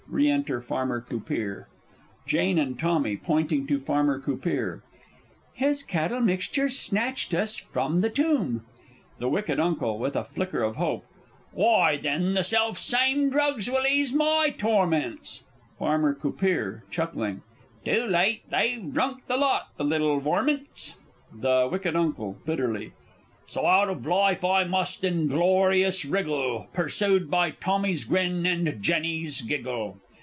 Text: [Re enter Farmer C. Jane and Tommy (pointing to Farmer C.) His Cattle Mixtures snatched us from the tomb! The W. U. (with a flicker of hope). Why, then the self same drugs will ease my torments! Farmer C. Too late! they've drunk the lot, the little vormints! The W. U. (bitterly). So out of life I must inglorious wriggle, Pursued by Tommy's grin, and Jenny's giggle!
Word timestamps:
[Re 0.11 0.29
enter 0.29 0.59
Farmer 0.59 1.05
C. 1.09 1.21
Jane 2.27 2.59
and 2.59 2.77
Tommy 2.77 3.15
(pointing 3.15 3.65
to 3.67 3.79
Farmer 3.79 4.21
C.) 4.21 4.85
His 5.53 5.83
Cattle 5.83 6.19
Mixtures 6.19 6.77
snatched 6.77 7.33
us 7.33 7.55
from 7.57 8.01
the 8.01 8.09
tomb! 8.09 8.65
The 9.19 9.29
W. 9.29 9.43
U. 9.87 9.93
(with 9.93 10.17
a 10.17 10.25
flicker 10.25 10.63
of 10.63 10.75
hope). 10.75 11.05
Why, 11.53 11.95
then 11.95 12.33
the 12.33 12.43
self 12.43 12.77
same 12.77 13.29
drugs 13.29 13.69
will 13.71 13.87
ease 13.87 14.11
my 14.11 14.53
torments! 14.57 15.45
Farmer 15.79 16.13
C. 16.21 16.27
Too 17.85 18.05
late! 18.05 18.41
they've 18.49 18.93
drunk 18.93 19.27
the 19.27 19.37
lot, 19.37 19.69
the 19.77 19.85
little 19.85 20.19
vormints! 20.19 20.95
The 21.33 21.69
W. 21.71 21.91
U. 22.19 22.35
(bitterly). 22.45 22.91
So 23.47 23.65
out 23.65 23.89
of 23.89 24.05
life 24.07 24.45
I 24.45 24.63
must 24.63 25.03
inglorious 25.03 26.05
wriggle, 26.05 26.67
Pursued 26.73 27.29
by 27.29 27.49
Tommy's 27.51 28.05
grin, 28.05 28.45
and 28.45 28.81
Jenny's 28.81 29.41
giggle! 29.41 29.97